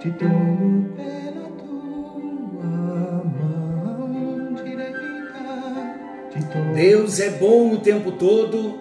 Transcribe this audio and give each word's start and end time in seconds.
te 0.00 0.10
tomo 0.12 0.88
pela 0.96 1.48
tua 1.58 2.64
mão 3.38 4.54
direita. 4.64 4.98
Deus 6.74 7.20
é 7.20 7.28
bom 7.28 7.74
o 7.74 7.80
tempo 7.80 8.12
todo 8.12 8.80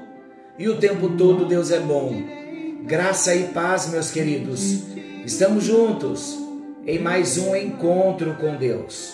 e 0.58 0.70
o 0.70 0.78
tempo 0.78 1.10
todo 1.18 1.46
Deus 1.46 1.72
é 1.72 1.80
bom. 1.82 2.16
Graça 2.86 3.36
e 3.36 3.50
paz, 3.50 3.90
meus 3.90 4.10
queridos. 4.10 4.84
Estamos 5.26 5.66
juntos 5.66 6.40
em 6.88 7.00
mais 7.00 7.38
um 7.38 7.54
encontro 7.54 8.36
com 8.36 8.56
Deus. 8.56 9.14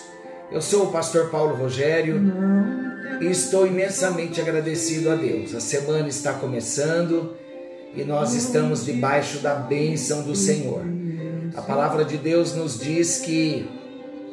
Eu 0.52 0.62
sou 0.62 0.84
o 0.84 0.92
pastor 0.92 1.28
Paulo 1.28 1.56
Rogério 1.56 2.22
e 3.20 3.26
estou 3.26 3.66
imensamente 3.66 4.40
agradecido 4.40 5.10
a 5.10 5.16
Deus. 5.16 5.56
A 5.56 5.60
semana 5.60 6.06
está 6.06 6.34
começando 6.34 7.34
e 7.96 8.04
nós 8.04 8.32
estamos 8.32 8.84
debaixo 8.84 9.40
da 9.40 9.56
bênção 9.56 10.22
do 10.22 10.36
Senhor. 10.36 10.84
A 11.56 11.62
palavra 11.62 12.04
de 12.04 12.18
Deus 12.18 12.54
nos 12.54 12.78
diz 12.78 13.20
que 13.20 13.66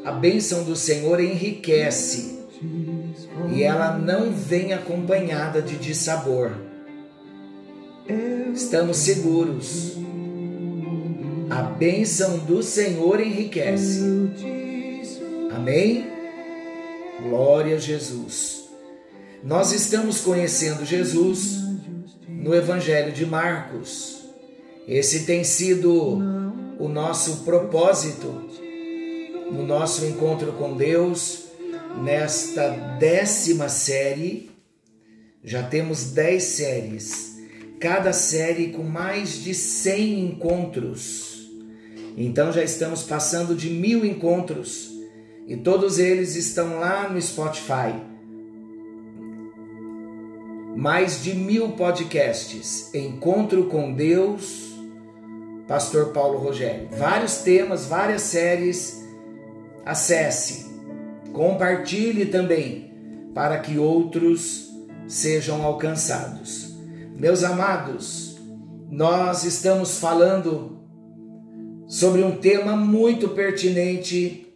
a 0.04 0.12
bênção 0.12 0.66
do 0.66 0.76
Senhor 0.76 1.22
enriquece 1.22 2.40
e 3.54 3.63
ela 3.63 3.98
não 3.98 4.34
vem 4.34 4.73
acompanhada 4.73 5.62
de 5.62 5.77
dissabor. 5.77 6.52
Estamos 8.54 8.98
seguros. 8.98 9.98
A 11.49 11.62
bênção 11.62 12.40
do 12.40 12.62
Senhor 12.62 13.22
enriquece. 13.22 14.02
Amém? 15.55 16.05
Glória 17.21 17.77
a 17.77 17.80
Jesus. 17.80 18.65
Nós 19.41 19.71
estamos 19.71 20.20
conhecendo 20.20 20.84
Jesus 20.84 21.63
no 22.27 22.54
Evangelho 22.54 23.13
de 23.13 23.26
Marcos. 23.26 24.26
Esse 24.85 25.26
tem 25.26 25.46
sido 25.46 26.32
o 26.79 26.88
nosso 26.88 27.43
propósito 27.43 28.49
no 29.52 29.66
nosso 29.66 30.05
encontro 30.05 30.54
com 30.54 30.76
Deus 30.76 31.46
nesta 32.02 32.70
décima 32.99 33.70
série. 33.70 34.49
Já 35.43 35.62
temos 35.63 36.12
dez 36.12 36.43
séries, 36.43 37.38
cada 37.80 38.13
série 38.13 38.70
com 38.70 38.84
mais 38.84 39.43
de 39.43 39.54
cem 39.54 40.26
encontros. 40.26 41.49
Então 42.15 42.52
já 42.52 42.63
estamos 42.63 43.04
passando 43.04 43.55
de 43.55 43.70
mil 43.70 44.05
encontros 44.05 44.91
e 45.48 45.58
todos 45.58 45.99
eles 45.99 46.35
estão 46.35 46.80
lá 46.80 47.10
no 47.10 47.21
Spotify. 47.21 47.93
Mais 50.76 51.21
de 51.21 51.35
mil 51.35 51.70
podcasts. 51.74 52.93
Encontro 52.93 53.65
com 53.65 53.93
Deus, 53.93 54.73
Pastor 55.67 56.07
Paulo 56.07 56.37
Rogério. 56.37 56.89
Vários 56.91 57.37
temas, 57.37 57.85
várias 57.85 58.21
séries. 58.23 59.01
Acesse, 59.85 60.71
compartilhe 61.33 62.25
também 62.27 62.93
para 63.33 63.57
que 63.59 63.77
outros 63.77 64.69
sejam 65.07 65.63
alcançados. 65.63 66.73
Meus 67.16 67.44
amados, 67.44 68.38
nós 68.89 69.44
estamos 69.44 70.00
falando 70.00 70.79
sobre 71.88 72.23
um 72.23 72.38
tema 72.38 72.75
muito 72.75 73.29
pertinente, 73.29 74.47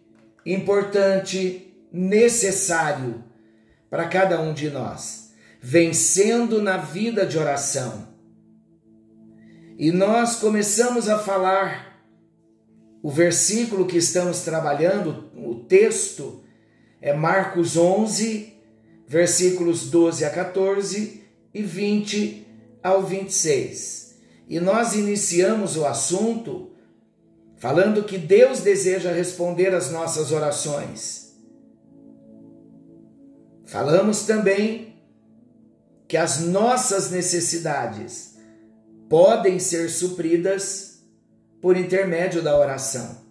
importante, 0.46 1.74
necessário 1.92 3.24
para 3.90 4.08
cada 4.08 4.40
um 4.42 4.54
de 4.54 4.70
nós, 4.70 5.32
vencendo 5.62 6.62
na 6.62 6.78
vida 6.78 7.26
de 7.26 7.38
oração. 7.38 8.08
E 9.78 9.92
nós 9.92 10.38
começamos 10.38 11.08
a 11.08 11.20
falar 11.20 12.02
o 13.04 13.12
versículo 13.12 13.86
que 13.86 13.98
estamos 13.98 14.42
trabalhando, 14.42 15.30
o 15.36 15.54
texto 15.54 16.42
é 17.00 17.14
Marcos 17.14 17.78
11, 17.78 18.54
versículos 19.08 19.92
12 19.92 20.26
a 20.26 20.32
14 20.32 21.22
e 21.54 21.62
20 21.62 22.48
ao 22.82 23.04
26. 23.04 24.16
E 24.50 24.60
nós 24.60 24.96
iniciamos 24.96 25.78
o 25.78 25.86
assunto 25.86 26.72
falando 27.58 28.04
que 28.04 28.18
Deus 28.18 28.62
deseja 28.62 29.12
responder 29.12 29.76
às 29.76 29.92
nossas 29.92 30.32
orações. 30.32 31.36
Falamos 33.64 34.24
também 34.24 34.96
que 36.08 36.18
as 36.18 36.40
nossas 36.40 37.12
necessidades 37.12 38.27
podem 39.10 39.60
ser 39.60 39.90
supridas 39.90 41.04
por 41.62 41.78
intermédio 41.78 42.42
da 42.42 42.58
oração. 42.58 43.26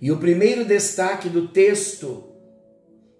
E 0.00 0.10
o 0.10 0.18
primeiro 0.18 0.64
destaque 0.64 1.28
do 1.28 1.48
texto, 1.48 2.24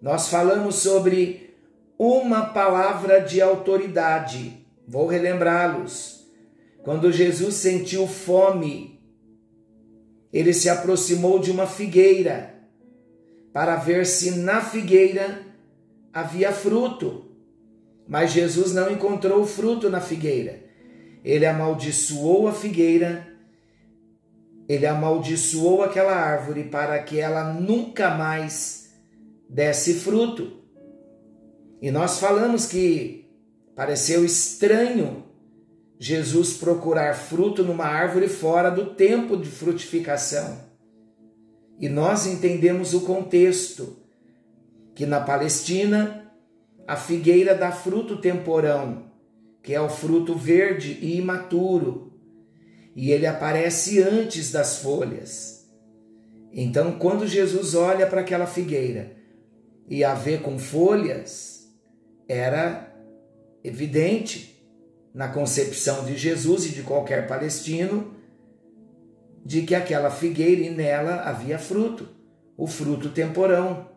nós 0.00 0.28
falamos 0.28 0.76
sobre 0.76 1.54
uma 1.98 2.46
palavra 2.46 3.20
de 3.20 3.40
autoridade. 3.40 4.66
Vou 4.88 5.06
relembrá-los. 5.06 6.26
Quando 6.82 7.12
Jesus 7.12 7.56
sentiu 7.56 8.06
fome, 8.06 8.98
ele 10.32 10.54
se 10.54 10.70
aproximou 10.70 11.38
de 11.38 11.50
uma 11.50 11.66
figueira 11.66 12.54
para 13.52 13.76
ver 13.76 14.06
se 14.06 14.30
na 14.30 14.62
figueira 14.62 15.42
havia 16.12 16.52
fruto. 16.52 17.26
Mas 18.08 18.32
Jesus 18.32 18.72
não 18.72 18.90
encontrou 18.90 19.44
fruto 19.44 19.90
na 19.90 20.00
figueira. 20.00 20.69
Ele 21.24 21.46
amaldiçoou 21.46 22.48
a 22.48 22.52
figueira, 22.52 23.26
ele 24.68 24.86
amaldiçoou 24.86 25.82
aquela 25.82 26.14
árvore 26.14 26.64
para 26.64 26.98
que 27.02 27.18
ela 27.18 27.52
nunca 27.52 28.10
mais 28.10 28.92
desse 29.48 29.94
fruto. 29.94 30.60
E 31.82 31.90
nós 31.90 32.18
falamos 32.18 32.66
que 32.66 33.28
pareceu 33.74 34.24
estranho 34.24 35.24
Jesus 35.98 36.54
procurar 36.54 37.14
fruto 37.14 37.62
numa 37.62 37.84
árvore 37.84 38.26
fora 38.26 38.70
do 38.70 38.94
tempo 38.94 39.36
de 39.36 39.50
frutificação. 39.50 40.58
E 41.78 41.88
nós 41.88 42.26
entendemos 42.26 42.94
o 42.94 43.02
contexto, 43.02 43.98
que 44.94 45.04
na 45.04 45.20
Palestina 45.20 46.32
a 46.86 46.96
figueira 46.96 47.54
dá 47.54 47.70
fruto 47.70 48.18
temporão, 48.18 49.09
que 49.62 49.74
é 49.74 49.80
o 49.80 49.88
fruto 49.88 50.34
verde 50.34 50.98
e 51.00 51.18
imaturo, 51.18 52.12
e 52.94 53.10
ele 53.12 53.26
aparece 53.26 54.02
antes 54.02 54.50
das 54.50 54.78
folhas. 54.78 55.68
Então, 56.52 56.98
quando 56.98 57.26
Jesus 57.26 57.74
olha 57.74 58.06
para 58.06 58.22
aquela 58.22 58.46
figueira 58.46 59.16
e 59.88 60.02
a 60.02 60.14
vê 60.14 60.38
com 60.38 60.58
folhas, 60.58 61.68
era 62.28 62.92
evidente 63.62 64.50
na 65.12 65.28
concepção 65.28 66.04
de 66.04 66.16
Jesus 66.16 66.66
e 66.66 66.70
de 66.70 66.82
qualquer 66.82 67.26
palestino, 67.26 68.14
de 69.44 69.62
que 69.62 69.74
aquela 69.74 70.10
figueira 70.10 70.62
e 70.62 70.70
nela 70.70 71.22
havia 71.22 71.58
fruto, 71.58 72.08
o 72.56 72.66
fruto 72.66 73.10
temporão. 73.10 73.88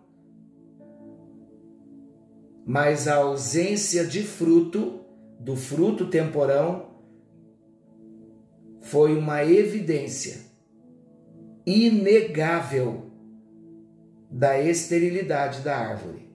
Mas 2.66 3.08
a 3.08 3.16
ausência 3.16 4.06
de 4.06 4.24
fruto, 4.24 5.03
do 5.44 5.58
fruto 5.58 6.10
temporão, 6.10 6.94
foi 8.80 9.16
uma 9.18 9.44
evidência 9.44 10.38
inegável 11.66 13.12
da 14.32 14.58
esterilidade 14.58 15.60
da 15.60 15.78
árvore. 15.78 16.32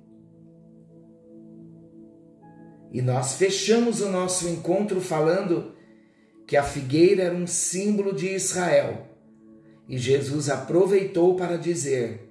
E 2.92 3.00
nós 3.00 3.34
fechamos 3.34 4.02
o 4.02 4.10
nosso 4.10 4.46
encontro 4.46 5.00
falando 5.00 5.74
que 6.46 6.56
a 6.56 6.62
figueira 6.62 7.24
era 7.24 7.34
um 7.34 7.46
símbolo 7.46 8.14
de 8.14 8.28
Israel. 8.28 9.06
E 9.88 9.96
Jesus 9.96 10.50
aproveitou 10.50 11.34
para 11.34 11.56
dizer 11.56 12.30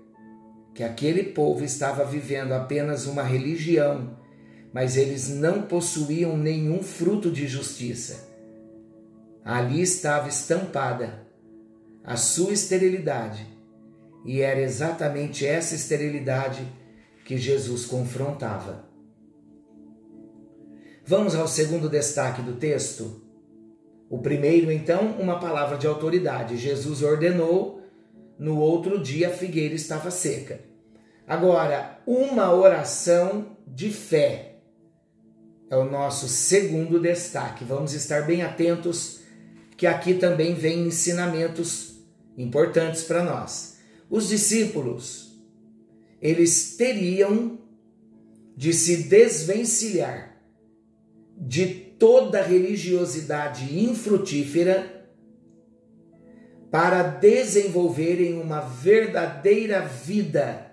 que 0.76 0.84
aquele 0.84 1.24
povo 1.24 1.64
estava 1.64 2.06
vivendo 2.06 2.52
apenas 2.52 3.08
uma 3.08 3.24
religião, 3.24 4.16
mas 4.78 4.96
eles 4.96 5.28
não 5.28 5.64
possuíam 5.64 6.38
nenhum 6.38 6.84
fruto 6.84 7.32
de 7.32 7.48
justiça. 7.48 8.30
Ali 9.44 9.82
estava 9.82 10.30
estampada 10.30 11.26
a 12.04 12.16
sua 12.16 12.54
esterilidade, 12.54 13.44
e 14.24 14.40
era 14.40 14.62
exatamente 14.62 15.48
essa 15.48 15.74
esterilidade 15.74 16.62
que 17.26 17.40
Jesus 17.40 17.86
confrontava. 17.86 18.88
Vamos 21.04 21.34
ao 21.34 21.48
segundo 21.48 21.90
destaque 21.90 22.44
do 22.44 22.54
texto. 22.54 23.24
O 24.08 24.20
primeiro, 24.20 24.72
então, 24.72 25.14
uma 25.20 25.40
palavra 25.40 25.76
de 25.80 25.88
autoridade. 25.88 26.56
Jesus 26.56 27.02
ordenou, 27.02 27.82
no 28.38 28.60
outro 28.60 29.02
dia 29.02 29.30
a 29.30 29.34
figueira 29.34 29.74
estava 29.74 30.12
seca. 30.12 30.60
Agora, 31.26 32.00
uma 32.06 32.54
oração 32.54 33.58
de 33.66 33.90
fé 33.90 34.57
é 35.70 35.76
o 35.76 35.90
nosso 35.90 36.28
segundo 36.28 37.00
destaque. 37.00 37.64
Vamos 37.64 37.94
estar 37.94 38.26
bem 38.26 38.42
atentos 38.42 39.20
que 39.76 39.86
aqui 39.86 40.16
também 40.16 40.56
vem 40.56 40.88
ensinamentos 40.88 41.98
importantes 42.38 43.04
para 43.04 43.24
nós. 43.24 43.78
Os 44.10 44.30
discípulos, 44.30 45.38
eles 46.22 46.76
teriam 46.78 47.60
de 48.56 48.74
se 48.74 49.04
desvencilhar 49.04 50.36
de 51.38 51.68
toda 51.68 52.42
religiosidade 52.42 53.80
infrutífera 53.80 55.06
para 56.72 57.04
desenvolverem 57.04 58.40
uma 58.40 58.62
verdadeira 58.62 59.82
vida 59.82 60.72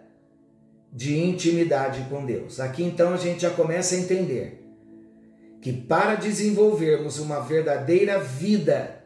de 0.92 1.18
intimidade 1.18 2.06
com 2.08 2.24
Deus. 2.24 2.60
Aqui 2.60 2.82
então 2.82 3.12
a 3.12 3.16
gente 3.16 3.42
já 3.42 3.50
começa 3.50 3.94
a 3.94 3.98
entender 3.98 4.63
que 5.64 5.72
para 5.72 6.14
desenvolvermos 6.14 7.18
uma 7.18 7.40
verdadeira 7.40 8.20
vida 8.20 9.02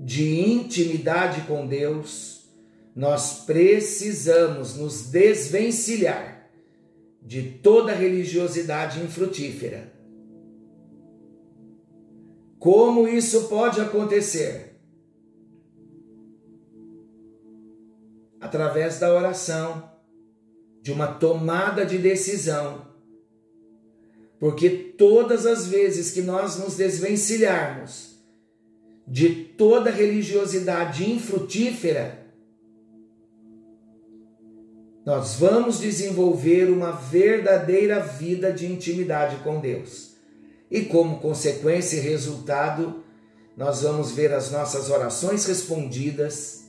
de 0.00 0.40
intimidade 0.40 1.42
com 1.42 1.64
Deus, 1.64 2.50
nós 2.92 3.44
precisamos 3.44 4.74
nos 4.74 5.06
desvencilhar 5.12 6.50
de 7.22 7.52
toda 7.62 7.94
religiosidade 7.94 8.98
infrutífera. 8.98 9.92
Como 12.58 13.06
isso 13.06 13.46
pode 13.46 13.80
acontecer? 13.80 14.74
Através 18.40 18.98
da 18.98 19.14
oração, 19.14 19.88
de 20.82 20.90
uma 20.90 21.06
tomada 21.06 21.86
de 21.86 21.96
decisão 21.96 22.89
porque 24.40 24.70
todas 24.70 25.44
as 25.44 25.66
vezes 25.66 26.10
que 26.10 26.22
nós 26.22 26.58
nos 26.58 26.74
desvencilharmos 26.74 28.16
de 29.06 29.28
toda 29.28 29.90
religiosidade 29.90 31.08
infrutífera, 31.08 32.26
nós 35.04 35.34
vamos 35.34 35.78
desenvolver 35.78 36.70
uma 36.70 36.92
verdadeira 36.92 38.00
vida 38.00 38.50
de 38.50 38.66
intimidade 38.66 39.36
com 39.42 39.60
Deus. 39.60 40.12
E 40.70 40.82
como 40.82 41.20
consequência 41.20 41.98
e 41.98 42.00
resultado, 42.00 43.04
nós 43.56 43.82
vamos 43.82 44.12
ver 44.12 44.32
as 44.32 44.50
nossas 44.50 44.88
orações 44.88 45.44
respondidas, 45.44 46.64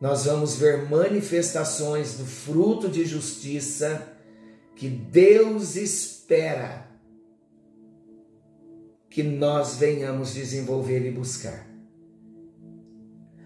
nós 0.00 0.24
vamos 0.24 0.56
ver 0.56 0.88
manifestações 0.88 2.14
do 2.14 2.26
fruto 2.26 2.88
de 2.88 3.04
justiça 3.04 4.13
que 4.74 4.88
Deus 4.88 5.76
espera 5.76 6.88
que 9.08 9.22
nós 9.22 9.76
venhamos 9.76 10.34
desenvolver 10.34 11.06
e 11.06 11.10
buscar. 11.10 11.68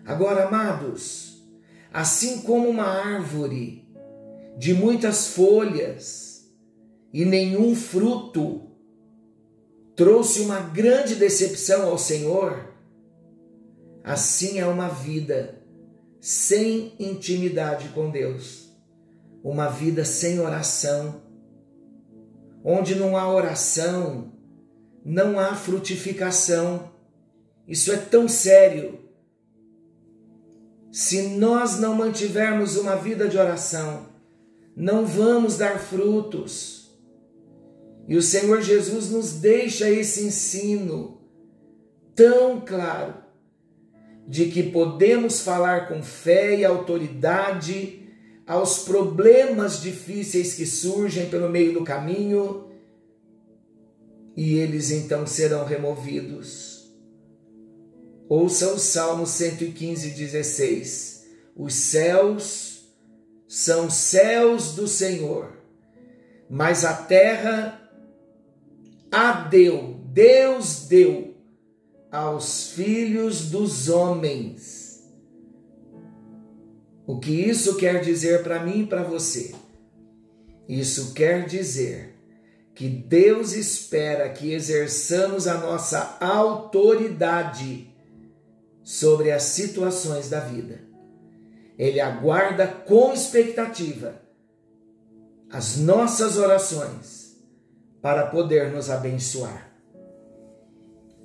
Agora, 0.04 0.48
amados, 0.48 1.46
assim 1.92 2.40
como 2.40 2.68
uma 2.68 2.84
árvore 2.84 3.86
de 4.56 4.72
muitas 4.72 5.28
folhas 5.28 6.50
e 7.12 7.24
nenhum 7.24 7.74
fruto 7.74 8.62
trouxe 9.94 10.40
uma 10.40 10.60
grande 10.60 11.14
decepção 11.14 11.90
ao 11.90 11.98
Senhor, 11.98 12.72
assim 14.02 14.58
é 14.58 14.66
uma 14.66 14.88
vida 14.88 15.62
sem 16.20 16.94
intimidade 16.98 17.90
com 17.90 18.10
Deus 18.10 18.67
uma 19.42 19.68
vida 19.68 20.04
sem 20.04 20.40
oração. 20.40 21.22
Onde 22.64 22.94
não 22.94 23.16
há 23.16 23.32
oração, 23.32 24.32
não 25.04 25.38
há 25.38 25.54
frutificação. 25.54 26.90
Isso 27.66 27.92
é 27.92 27.96
tão 27.96 28.28
sério. 28.28 28.98
Se 30.90 31.22
nós 31.22 31.78
não 31.78 31.94
mantivermos 31.94 32.76
uma 32.76 32.96
vida 32.96 33.28
de 33.28 33.38
oração, 33.38 34.06
não 34.74 35.04
vamos 35.04 35.56
dar 35.56 35.78
frutos. 35.78 36.78
E 38.06 38.16
o 38.16 38.22
Senhor 38.22 38.62
Jesus 38.62 39.10
nos 39.10 39.32
deixa 39.34 39.88
esse 39.88 40.24
ensino 40.24 41.20
tão 42.14 42.60
claro 42.60 43.14
de 44.26 44.46
que 44.46 44.62
podemos 44.62 45.40
falar 45.40 45.88
com 45.88 46.02
fé 46.02 46.58
e 46.58 46.64
autoridade 46.64 47.97
aos 48.48 48.78
problemas 48.78 49.82
difíceis 49.82 50.54
que 50.54 50.64
surgem 50.64 51.28
pelo 51.28 51.50
meio 51.50 51.74
do 51.74 51.84
caminho 51.84 52.64
e 54.34 54.54
eles 54.54 54.90
então 54.90 55.26
serão 55.26 55.66
removidos. 55.66 56.90
Ouça 58.26 58.72
o 58.72 58.78
Salmo 58.78 59.26
115, 59.26 60.10
16. 60.10 61.26
Os 61.54 61.74
céus 61.74 62.88
são 63.46 63.90
céus 63.90 64.74
do 64.74 64.88
Senhor, 64.88 65.52
mas 66.48 66.86
a 66.86 66.94
terra 66.94 67.90
a 69.10 69.32
deu, 69.32 70.00
Deus 70.06 70.86
deu 70.86 71.34
aos 72.10 72.70
filhos 72.70 73.50
dos 73.50 73.90
homens. 73.90 74.77
O 77.08 77.18
que 77.18 77.30
isso 77.30 77.76
quer 77.76 78.02
dizer 78.02 78.42
para 78.42 78.62
mim 78.62 78.82
e 78.82 78.86
para 78.86 79.02
você? 79.02 79.54
Isso 80.68 81.14
quer 81.14 81.46
dizer 81.46 82.14
que 82.74 82.86
Deus 82.86 83.54
espera 83.54 84.28
que 84.28 84.52
exerçamos 84.52 85.48
a 85.48 85.54
nossa 85.54 86.18
autoridade 86.20 87.90
sobre 88.84 89.32
as 89.32 89.44
situações 89.44 90.28
da 90.28 90.40
vida. 90.40 90.82
Ele 91.78 91.98
aguarda 91.98 92.66
com 92.66 93.14
expectativa 93.14 94.20
as 95.50 95.78
nossas 95.78 96.36
orações 96.36 97.38
para 98.02 98.26
poder 98.26 98.70
nos 98.70 98.90
abençoar. 98.90 99.72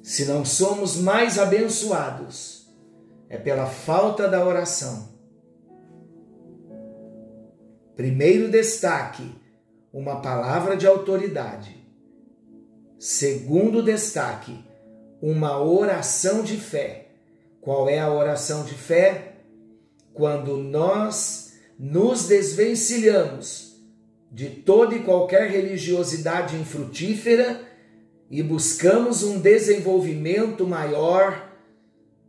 Se 0.02 0.24
não 0.24 0.46
somos 0.46 0.96
mais 0.96 1.38
abençoados, 1.38 2.74
é 3.28 3.38
pela 3.38 3.66
falta 3.66 4.30
da 4.30 4.46
oração 4.46 5.13
Primeiro 7.96 8.50
destaque, 8.50 9.24
uma 9.92 10.20
palavra 10.22 10.76
de 10.76 10.88
autoridade. 10.88 11.76
Segundo 12.98 13.84
destaque, 13.84 14.58
uma 15.22 15.62
oração 15.62 16.42
de 16.42 16.58
fé. 16.58 17.10
Qual 17.62 17.88
é 17.88 18.00
a 18.00 18.12
oração 18.12 18.64
de 18.64 18.74
fé? 18.74 19.36
Quando 20.14 20.58
nós 20.58 21.54
nos 21.78 22.28
desvencilhamos 22.28 23.80
de 24.32 24.50
toda 24.50 24.96
e 24.96 25.04
qualquer 25.04 25.50
religiosidade 25.52 26.56
infrutífera 26.56 27.62
e 28.30 28.42
buscamos 28.42 29.22
um 29.22 29.40
desenvolvimento 29.40 30.66
maior 30.66 31.52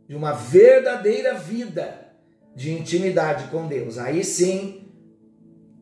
de 0.07 0.15
uma 0.15 0.33
verdadeira 0.33 1.33
vida 1.33 2.05
de 2.55 2.71
intimidade 2.71 3.49
com 3.49 3.67
Deus. 3.67 3.97
Aí 3.97 4.23
sim, 4.23 4.84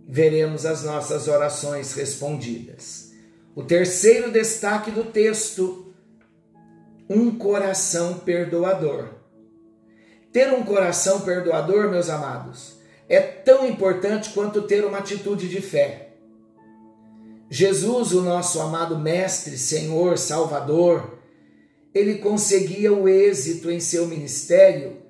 veremos 0.08 0.66
as 0.66 0.84
nossas 0.84 1.28
orações 1.28 1.94
respondidas. 1.94 3.12
O 3.56 3.64
terceiro 3.64 4.32
destaque 4.32 4.92
do 4.92 5.06
texto: 5.06 5.94
um 7.10 7.32
coração 7.38 8.20
perdoador. 8.20 9.10
Ter 10.32 10.52
um 10.52 10.64
coração 10.64 11.22
perdoador, 11.22 11.92
meus 11.92 12.10
amados, 12.10 12.78
é 13.08 13.20
tão 13.22 13.68
importante 13.68 14.32
quanto 14.32 14.64
ter 14.64 14.84
uma 14.84 14.98
atitude 14.98 15.48
de 15.48 15.62
fé. 15.62 16.10
Jesus, 17.50 18.14
o 18.14 18.22
nosso 18.22 18.60
amado 18.60 18.98
Mestre, 18.98 19.60
Senhor, 19.60 20.18
Salvador, 20.18 21.20
ele 21.94 22.16
conseguia 22.16 22.92
o 22.92 23.08
êxito 23.08 23.70
em 23.70 23.80
seu 23.80 24.08
ministério 24.08 25.04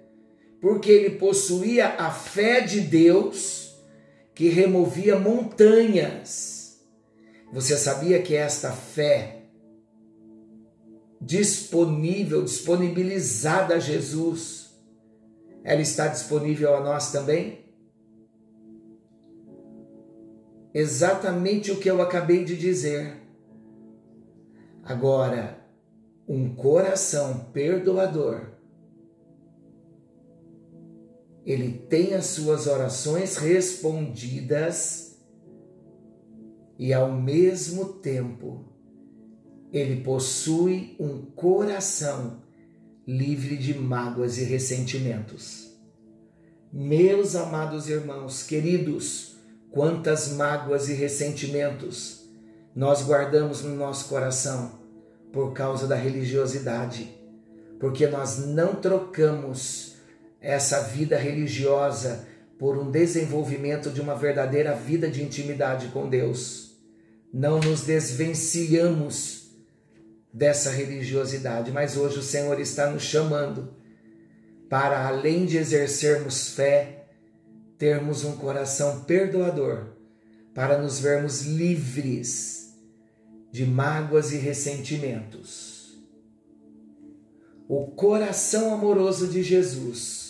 porque 0.60 0.92
ele 0.92 1.12
possuía 1.18 1.96
a 1.98 2.10
fé 2.10 2.62
de 2.62 2.80
Deus 2.80 3.63
que 4.34 4.50
removia 4.50 5.20
montanhas. 5.20 6.82
Você 7.52 7.78
sabia 7.78 8.22
que 8.22 8.36
esta 8.36 8.72
fé 8.72 9.44
disponível, 11.22 12.44
disponibilizada 12.44 13.76
a 13.76 13.80
Jesus, 13.80 14.76
ela 15.64 15.82
está 15.82 16.08
disponível 16.08 16.76
a 16.76 16.82
nós 16.82 17.12
também? 17.12 17.64
Exatamente 20.74 21.72
o 21.72 21.80
que 21.80 21.90
eu 21.90 22.02
acabei 22.02 22.44
de 22.44 22.58
dizer. 22.58 23.22
Agora, 24.84 25.64
um 26.28 26.54
coração 26.56 27.52
perdoador 27.54 28.53
ele 31.46 31.74
tem 31.90 32.14
as 32.14 32.28
suas 32.28 32.68
orações 32.68 33.38
respondidas 33.38 35.18
e 36.80 36.94
ao 36.94 37.12
mesmo 37.12 37.86
tempo 37.86 38.66
ele 39.72 40.02
possui 40.02 40.96
um 41.00 41.22
coração 41.22 42.42
livre 43.06 43.58
de 43.58 43.74
mágoas 43.74 44.38
e 44.38 44.44
ressentimentos. 44.44 45.72
Meus 46.72 47.36
amados 47.36 47.90
irmãos, 47.90 48.44
queridos, 48.44 49.36
quantas 49.70 50.30
mágoas 50.30 50.88
e 50.88 50.94
ressentimentos 50.94 52.24
nós 52.76 53.04
guardamos 53.04 53.62
no 53.62 53.76
nosso 53.76 54.08
coração 54.08 54.80
por 55.32 55.54
causa 55.54 55.88
da 55.88 55.96
religiosidade, 55.96 57.16
porque 57.80 58.08
nós 58.08 58.40
não 58.40 58.76
trocamos 58.76 59.93
essa 60.44 60.82
vida 60.82 61.18
religiosa 61.18 62.28
por 62.60 62.78
um 62.78 62.92
desenvolvimento 62.92 63.90
de 63.90 64.02
uma 64.02 64.14
verdadeira 64.14 64.76
vida 64.76 65.10
de 65.10 65.24
intimidade 65.24 65.88
com 65.88 66.10
Deus. 66.10 66.78
Não 67.34 67.60
nos 67.60 67.82
desvencilhamos 67.82 69.56
dessa 70.32 70.70
religiosidade, 70.70 71.72
mas 71.72 71.96
hoje 71.96 72.20
o 72.20 72.24
Senhor 72.24 72.60
está 72.60 72.90
nos 72.92 73.04
chamando 73.04 73.74
para, 74.70 75.08
além 75.08 75.46
de 75.46 75.58
exercermos 75.58 76.50
fé, 76.50 77.08
termos 77.78 78.24
um 78.24 78.36
coração 78.36 79.02
perdoador, 79.02 79.94
para 80.54 80.78
nos 80.78 81.00
vermos 81.00 81.42
livres 81.44 82.76
de 83.52 83.66
mágoas 83.66 84.32
e 84.32 84.38
ressentimentos. 84.38 86.04
O 87.68 87.88
coração 87.88 88.74
amoroso 88.74 89.28
de 89.28 89.42
Jesus, 89.42 90.23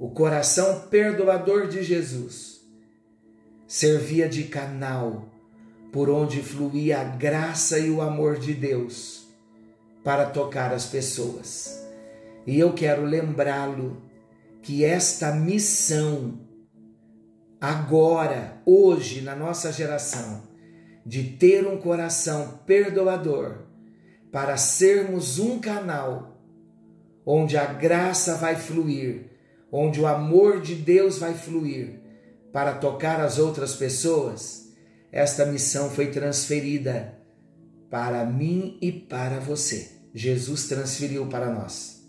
o 0.00 0.08
coração 0.08 0.88
perdoador 0.88 1.68
de 1.68 1.82
Jesus, 1.82 2.62
servia 3.66 4.26
de 4.26 4.44
canal 4.44 5.28
por 5.92 6.08
onde 6.08 6.42
fluía 6.42 7.02
a 7.02 7.04
graça 7.04 7.78
e 7.78 7.90
o 7.90 8.00
amor 8.00 8.38
de 8.38 8.54
Deus 8.54 9.28
para 10.02 10.24
tocar 10.24 10.72
as 10.72 10.86
pessoas. 10.86 11.86
E 12.46 12.58
eu 12.58 12.72
quero 12.72 13.04
lembrá-lo 13.04 14.02
que 14.62 14.86
esta 14.86 15.34
missão, 15.34 16.40
agora, 17.60 18.56
hoje, 18.64 19.20
na 19.20 19.36
nossa 19.36 19.70
geração, 19.70 20.44
de 21.04 21.24
ter 21.24 21.66
um 21.66 21.76
coração 21.76 22.62
perdoador, 22.64 23.66
para 24.32 24.56
sermos 24.56 25.38
um 25.38 25.58
canal 25.58 26.40
onde 27.26 27.58
a 27.58 27.66
graça 27.66 28.36
vai 28.36 28.56
fluir, 28.56 29.29
onde 29.72 30.00
o 30.00 30.06
amor 30.06 30.60
de 30.60 30.74
Deus 30.74 31.18
vai 31.18 31.34
fluir, 31.34 32.00
para 32.52 32.74
tocar 32.74 33.20
as 33.20 33.38
outras 33.38 33.74
pessoas 33.74 34.60
esta 35.12 35.44
missão 35.44 35.90
foi 35.90 36.08
transferida 36.10 37.18
para 37.90 38.24
mim 38.24 38.78
e 38.80 38.92
para 38.92 39.40
você. 39.40 39.90
Jesus 40.14 40.68
transferiu 40.68 41.26
para 41.26 41.52
nós. 41.52 42.00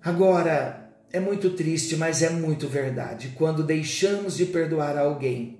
Agora, 0.00 0.94
é 1.12 1.18
muito 1.18 1.50
triste, 1.50 1.96
mas 1.96 2.22
é 2.22 2.30
muito 2.30 2.68
verdade. 2.68 3.34
Quando 3.36 3.64
deixamos 3.64 4.36
de 4.36 4.46
perdoar 4.46 4.96
alguém, 4.96 5.58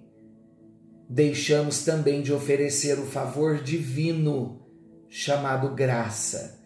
deixamos 1.09 1.85
também 1.85 2.23
de 2.23 2.33
oferecer 2.33 2.99
o 2.99 3.07
favor 3.07 3.61
divino 3.61 4.65
chamado 5.09 5.75
graça. 5.75 6.60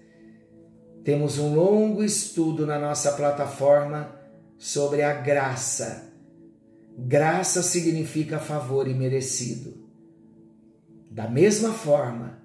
Temos 1.04 1.38
um 1.38 1.54
longo 1.54 2.02
estudo 2.02 2.66
na 2.66 2.78
nossa 2.78 3.12
plataforma 3.12 4.18
sobre 4.58 5.02
a 5.02 5.12
graça 5.12 6.14
Graça 6.96 7.60
significa 7.60 8.38
favor 8.38 8.86
imerecido. 8.86 9.74
Da 11.10 11.28
mesma 11.28 11.72
forma, 11.72 12.40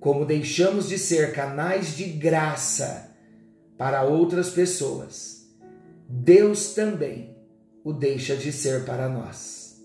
como 0.00 0.24
deixamos 0.24 0.88
de 0.88 0.98
ser 0.98 1.32
canais 1.32 1.94
de 1.94 2.04
graça 2.04 3.14
para 3.76 4.02
outras 4.02 4.48
pessoas, 4.48 5.46
Deus 6.08 6.72
também 6.72 7.36
o 7.84 7.92
deixa 7.92 8.34
de 8.34 8.50
ser 8.50 8.86
para 8.86 9.08
nós. 9.10 9.78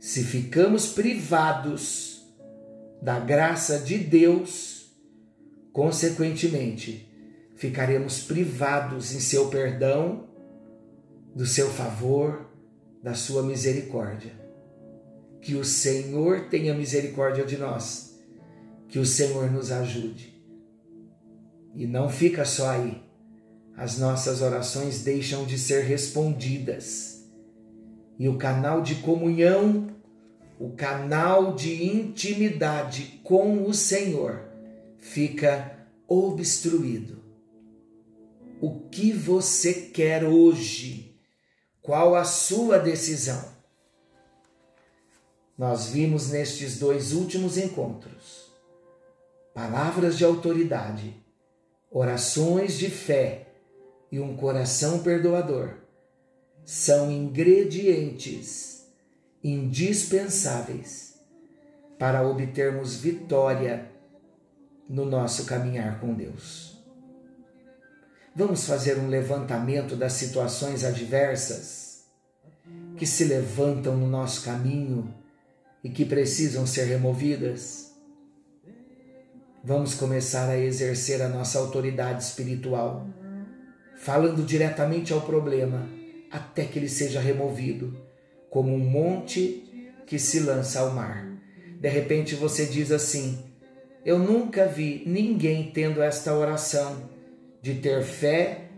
Se 0.00 0.24
ficamos 0.24 0.88
privados 0.88 2.22
da 3.00 3.20
graça 3.20 3.78
de 3.78 3.96
Deus, 3.96 4.73
consequentemente, 5.74 7.12
ficaremos 7.56 8.22
privados 8.22 9.12
em 9.12 9.18
seu 9.18 9.48
perdão 9.48 10.28
do 11.34 11.44
seu 11.44 11.68
favor, 11.68 12.48
da 13.02 13.12
sua 13.14 13.42
misericórdia. 13.42 14.30
Que 15.42 15.56
o 15.56 15.64
Senhor 15.64 16.48
tenha 16.48 16.72
misericórdia 16.72 17.44
de 17.44 17.58
nós, 17.58 18.16
que 18.88 19.00
o 19.00 19.04
Senhor 19.04 19.50
nos 19.50 19.72
ajude. 19.72 20.40
E 21.74 21.88
não 21.88 22.08
fica 22.08 22.44
só 22.44 22.70
aí. 22.70 23.02
As 23.76 23.98
nossas 23.98 24.42
orações 24.42 25.02
deixam 25.02 25.44
de 25.44 25.58
ser 25.58 25.82
respondidas. 25.82 27.28
E 28.16 28.28
o 28.28 28.38
canal 28.38 28.80
de 28.80 28.94
comunhão, 28.96 29.88
o 30.56 30.70
canal 30.70 31.52
de 31.56 31.84
intimidade 31.84 33.20
com 33.24 33.64
o 33.64 33.74
Senhor 33.74 34.53
fica 35.04 35.86
obstruído. 36.08 37.22
O 38.58 38.88
que 38.88 39.12
você 39.12 39.74
quer 39.74 40.24
hoje? 40.24 41.20
Qual 41.82 42.14
a 42.14 42.24
sua 42.24 42.78
decisão? 42.78 43.52
Nós 45.58 45.88
vimos 45.88 46.30
nestes 46.30 46.78
dois 46.78 47.12
últimos 47.12 47.58
encontros 47.58 48.50
palavras 49.52 50.18
de 50.18 50.24
autoridade, 50.24 51.14
orações 51.88 52.76
de 52.76 52.90
fé 52.90 53.46
e 54.10 54.18
um 54.18 54.34
coração 54.36 55.00
perdoador 55.00 55.76
são 56.64 57.12
ingredientes 57.12 58.88
indispensáveis 59.44 61.14
para 61.96 62.26
obtermos 62.26 62.96
vitória 62.96 63.93
no 64.88 65.04
nosso 65.04 65.44
caminhar 65.44 66.00
com 66.00 66.12
Deus. 66.14 66.74
Vamos 68.36 68.66
fazer 68.66 68.98
um 68.98 69.08
levantamento 69.08 69.94
das 69.94 70.14
situações 70.14 70.84
adversas 70.84 72.04
que 72.96 73.06
se 73.06 73.24
levantam 73.24 73.96
no 73.96 74.08
nosso 74.08 74.42
caminho 74.44 75.14
e 75.82 75.88
que 75.88 76.04
precisam 76.04 76.66
ser 76.66 76.84
removidas. 76.84 77.92
Vamos 79.62 79.94
começar 79.94 80.48
a 80.48 80.58
exercer 80.58 81.22
a 81.22 81.28
nossa 81.28 81.58
autoridade 81.58 82.22
espiritual, 82.22 83.06
falando 83.96 84.44
diretamente 84.44 85.12
ao 85.12 85.20
problema 85.20 85.88
até 86.30 86.64
que 86.64 86.78
ele 86.78 86.88
seja 86.88 87.20
removido, 87.20 87.96
como 88.50 88.74
um 88.74 88.78
monte 88.78 89.92
que 90.06 90.18
se 90.18 90.40
lança 90.40 90.80
ao 90.80 90.90
mar. 90.90 91.26
De 91.80 91.88
repente 91.88 92.34
você 92.34 92.66
diz 92.66 92.90
assim: 92.90 93.38
Eu 94.04 94.18
nunca 94.18 94.66
vi 94.66 95.02
ninguém 95.06 95.70
tendo 95.72 96.02
esta 96.02 96.36
oração 96.36 97.08
de 97.62 97.76
ter 97.76 98.02
fé 98.02 98.68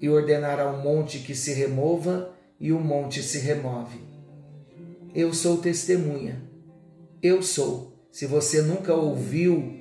e 0.00 0.08
ordenar 0.08 0.58
ao 0.58 0.78
monte 0.78 1.20
que 1.20 1.34
se 1.34 1.52
remova 1.52 2.34
e 2.58 2.72
o 2.72 2.80
monte 2.80 3.22
se 3.22 3.38
remove. 3.38 4.00
Eu 5.14 5.32
sou 5.32 5.58
testemunha. 5.58 6.42
Eu 7.22 7.40
sou. 7.40 7.92
Se 8.10 8.26
você 8.26 8.62
nunca 8.62 8.92
ouviu, 8.92 9.78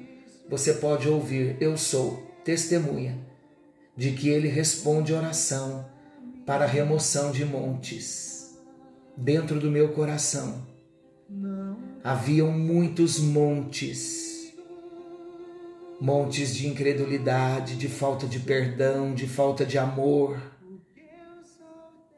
você 0.48 0.74
pode 0.74 1.10
ouvir. 1.10 1.58
Eu 1.60 1.75
sou 1.75 2.22
testemunha 2.46 3.17
de 3.98 4.12
que 4.12 4.29
ele 4.29 4.48
responde 4.48 5.12
oração 5.12 5.89
para 6.46 6.67
remoção 6.67 7.32
de 7.32 7.43
montes. 7.43 8.55
Dentro 9.17 9.60
do 9.60 9.72
meu 9.72 9.89
coração 9.93 10.65
haviam 12.03 12.51
muitos 12.51 13.17
montes 13.19 14.24
montes 16.01 16.53
de 16.53 16.67
incredulidade, 16.67 17.77
de 17.77 17.88
falta 17.88 18.27
de 18.27 18.38
perdão, 18.38 19.13
de 19.13 19.25
falta 19.25 19.65
de 19.65 19.77
amor, 19.77 20.38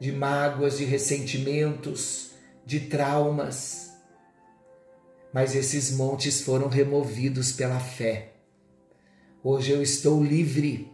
de 0.00 0.10
mágoas, 0.10 0.78
de 0.78 0.84
ressentimentos, 0.84 2.32
de 2.64 2.80
traumas. 2.80 3.92
Mas 5.32 5.54
esses 5.54 5.92
montes 5.92 6.40
foram 6.40 6.66
removidos 6.66 7.52
pela 7.52 7.78
fé. 7.78 8.32
Hoje 9.40 9.70
eu 9.70 9.80
estou 9.80 10.20
livre, 10.20 10.90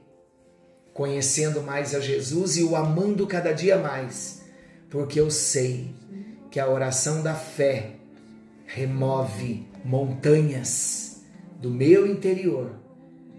conhecendo 0.92 1.62
mais 1.62 1.94
a 1.94 2.00
Jesus 2.00 2.58
e 2.58 2.62
o 2.62 2.76
amando 2.76 3.26
cada 3.26 3.54
dia 3.54 3.78
mais, 3.78 4.42
porque 4.90 5.18
eu 5.18 5.30
sei 5.30 5.94
que 6.50 6.60
a 6.60 6.68
oração 6.68 7.22
da 7.22 7.34
fé 7.34 8.01
remove 8.74 9.66
montanhas 9.84 11.22
do 11.60 11.70
meu 11.70 12.06
interior 12.06 12.70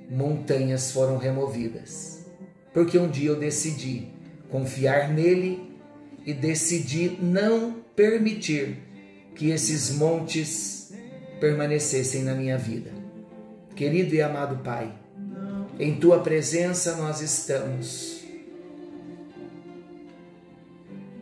montanhas 0.09 0.91
foram 0.91 1.17
removidas. 1.17 2.25
Porque 2.71 2.97
um 2.99 3.09
dia 3.09 3.29
eu 3.29 3.39
decidi 3.39 4.09
confiar 4.49 5.09
nele 5.09 5.75
e 6.25 6.33
decidi 6.33 7.17
não 7.19 7.83
permitir 7.95 8.77
que 9.35 9.49
esses 9.49 9.91
montes 9.91 10.93
permanecessem 11.39 12.23
na 12.23 12.35
minha 12.35 12.57
vida. 12.57 12.91
Querido 13.75 14.13
e 14.13 14.21
amado 14.21 14.63
Pai, 14.63 14.93
em 15.79 15.95
tua 15.95 16.19
presença 16.19 16.95
nós 16.95 17.21
estamos. 17.21 18.21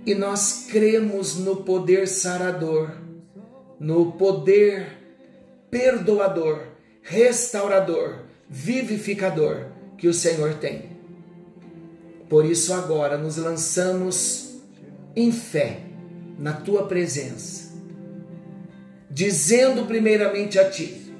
E 0.05 0.13
nós 0.13 0.65
cremos 0.69 1.37
no 1.37 1.57
poder 1.57 2.07
sarador, 2.07 3.00
no 3.81 4.11
poder 4.11 4.85
perdoador, 5.71 6.67
restaurador, 7.01 8.19
vivificador 8.47 9.71
que 9.97 10.07
o 10.07 10.13
Senhor 10.13 10.53
tem. 10.59 10.91
Por 12.29 12.45
isso, 12.45 12.75
agora 12.75 13.17
nos 13.17 13.37
lançamos 13.37 14.57
em 15.15 15.31
fé 15.31 15.79
na 16.37 16.53
tua 16.53 16.85
presença, 16.85 17.71
dizendo 19.09 19.87
primeiramente 19.87 20.59
a 20.59 20.69
ti 20.69 21.11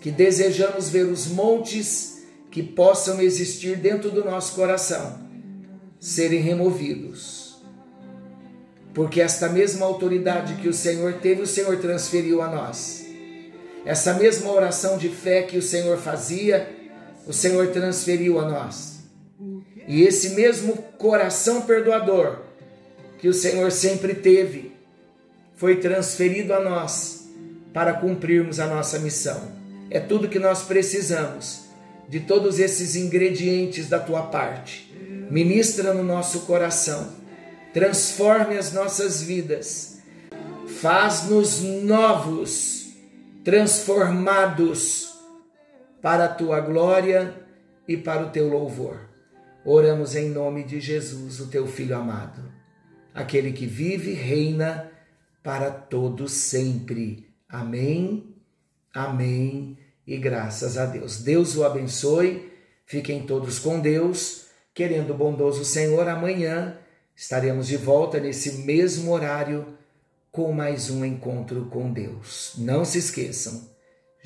que 0.00 0.12
desejamos 0.12 0.88
ver 0.88 1.06
os 1.06 1.26
montes 1.26 2.24
que 2.52 2.62
possam 2.62 3.20
existir 3.20 3.76
dentro 3.78 4.12
do 4.12 4.24
nosso 4.24 4.54
coração 4.54 5.18
serem 5.98 6.40
removidos. 6.40 7.35
Porque 8.96 9.20
esta 9.20 9.50
mesma 9.50 9.84
autoridade 9.84 10.54
que 10.54 10.70
o 10.70 10.72
Senhor 10.72 11.18
teve, 11.20 11.42
o 11.42 11.46
Senhor 11.46 11.76
transferiu 11.76 12.40
a 12.40 12.48
nós. 12.48 13.04
Essa 13.84 14.14
mesma 14.14 14.50
oração 14.50 14.96
de 14.96 15.10
fé 15.10 15.42
que 15.42 15.58
o 15.58 15.62
Senhor 15.62 15.98
fazia, 15.98 16.66
o 17.26 17.32
Senhor 17.32 17.66
transferiu 17.72 18.40
a 18.40 18.48
nós. 18.48 19.00
E 19.86 20.00
esse 20.00 20.30
mesmo 20.30 20.78
coração 20.96 21.60
perdoador 21.60 22.38
que 23.18 23.28
o 23.28 23.34
Senhor 23.34 23.70
sempre 23.70 24.14
teve 24.14 24.72
foi 25.56 25.76
transferido 25.76 26.54
a 26.54 26.60
nós 26.60 27.28
para 27.74 27.92
cumprirmos 27.92 28.58
a 28.58 28.66
nossa 28.66 28.98
missão. 28.98 29.52
É 29.90 30.00
tudo 30.00 30.26
que 30.26 30.38
nós 30.38 30.62
precisamos 30.62 31.66
de 32.08 32.20
todos 32.20 32.58
esses 32.58 32.96
ingredientes 32.96 33.90
da 33.90 33.98
tua 33.98 34.22
parte. 34.22 34.90
Ministra 35.30 35.92
no 35.92 36.02
nosso 36.02 36.40
coração, 36.40 37.25
transforme 37.76 38.56
as 38.56 38.72
nossas 38.72 39.20
vidas, 39.20 39.98
faz-nos 40.80 41.60
novos, 41.60 42.94
transformados 43.44 45.12
para 46.00 46.24
a 46.24 46.28
tua 46.28 46.58
glória 46.60 47.34
e 47.86 47.94
para 47.94 48.24
o 48.24 48.30
teu 48.30 48.48
louvor. 48.48 49.10
Oramos 49.62 50.16
em 50.16 50.30
nome 50.30 50.64
de 50.64 50.80
Jesus, 50.80 51.38
o 51.38 51.48
teu 51.48 51.66
filho 51.66 51.94
amado, 51.94 52.50
aquele 53.12 53.52
que 53.52 53.66
vive 53.66 54.12
e 54.12 54.14
reina 54.14 54.90
para 55.42 55.70
todos 55.70 56.32
sempre. 56.32 57.28
Amém. 57.46 58.34
Amém. 58.94 59.76
E 60.06 60.16
graças 60.16 60.78
a 60.78 60.86
Deus. 60.86 61.22
Deus 61.22 61.54
o 61.58 61.62
abençoe. 61.62 62.50
Fiquem 62.86 63.26
todos 63.26 63.58
com 63.58 63.78
Deus. 63.78 64.46
Querendo 64.72 65.10
o 65.10 65.16
bondoso 65.16 65.62
Senhor, 65.62 66.08
amanhã 66.08 66.78
estaremos 67.16 67.66
de 67.66 67.76
volta 67.76 68.20
nesse 68.20 68.58
mesmo 68.58 69.10
horário 69.10 69.76
com 70.30 70.52
mais 70.52 70.90
um 70.90 71.04
encontro 71.04 71.66
com 71.66 71.92
Deus. 71.92 72.52
Não 72.58 72.84
se 72.84 72.98
esqueçam 72.98 73.74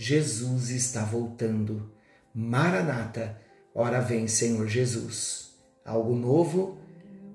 Jesus 0.00 0.70
está 0.70 1.04
voltando. 1.04 1.92
Maranata, 2.34 3.38
ora 3.74 4.00
vem, 4.00 4.26
Senhor 4.26 4.66
Jesus. 4.66 5.50
Algo 5.84 6.14
novo 6.14 6.78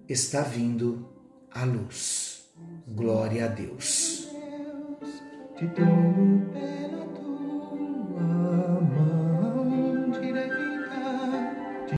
está 0.10 0.42
vindo 0.42 1.08
à 1.52 1.64
luz. 1.64 2.50
Glória 2.88 3.46
a 3.46 3.48
Deus. 3.50 4.28
Te 5.56 5.68